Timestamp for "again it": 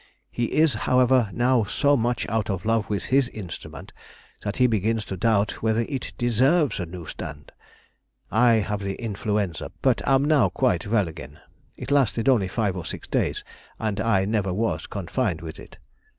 11.07-11.91